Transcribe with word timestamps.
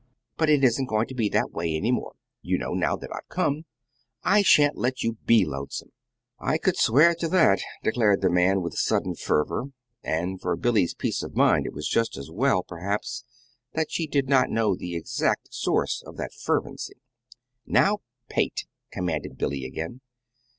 But 0.35 0.49
it 0.49 0.63
isn't 0.63 0.87
going 0.87 1.05
to 1.09 1.13
be 1.13 1.29
that 1.29 1.51
way, 1.51 1.75
any 1.75 1.91
more, 1.91 2.13
you 2.41 2.57
know, 2.57 2.73
now 2.73 2.95
that 2.95 3.11
I've 3.13 3.29
come. 3.29 3.65
I 4.23 4.41
sha'n't 4.41 4.75
let 4.75 5.03
you 5.03 5.17
be 5.27 5.45
lonesome." 5.45 5.91
"I 6.39 6.57
could 6.57 6.75
swear 6.75 7.13
to 7.13 7.27
that," 7.27 7.61
declared 7.83 8.21
the 8.21 8.29
man, 8.31 8.63
with 8.63 8.73
sudden 8.73 9.13
fervor; 9.13 9.65
and 10.03 10.41
for 10.41 10.55
Billy's 10.55 10.95
peace 10.95 11.21
of 11.21 11.35
mind 11.35 11.67
it 11.67 11.73
was 11.73 11.87
just 11.87 12.17
as 12.17 12.31
well, 12.31 12.63
perhaps, 12.63 13.25
that 13.73 13.91
she 13.91 14.07
did 14.07 14.27
not 14.27 14.49
know 14.49 14.75
the 14.75 14.95
exact 14.95 15.53
source 15.53 16.01
of 16.03 16.17
that 16.17 16.33
fervency. 16.33 16.95
"Now 17.67 17.99
paint," 18.27 18.65
commanded 18.91 19.37
Billy 19.37 19.65
again. 19.65 20.01